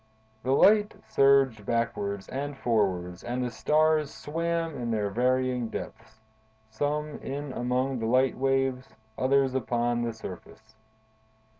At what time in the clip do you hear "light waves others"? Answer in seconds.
8.07-9.53